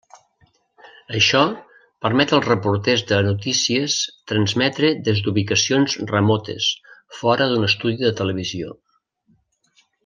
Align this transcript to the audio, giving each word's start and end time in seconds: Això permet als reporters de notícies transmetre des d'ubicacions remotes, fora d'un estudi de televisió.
Això 1.17 1.41
permet 2.05 2.33
als 2.37 2.47
reporters 2.51 3.03
de 3.11 3.19
notícies 3.29 3.99
transmetre 4.33 4.91
des 5.11 5.23
d'ubicacions 5.27 5.99
remotes, 6.15 6.73
fora 7.23 7.51
d'un 7.53 7.73
estudi 7.73 8.05
de 8.07 8.17
televisió. 8.23 8.77